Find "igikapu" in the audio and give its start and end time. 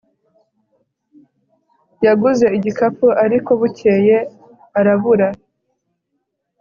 2.57-3.07